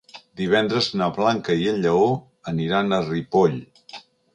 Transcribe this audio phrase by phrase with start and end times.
[0.39, 2.11] Divendres na Blanca i en Lleó
[2.57, 3.59] aniran a Ripoll.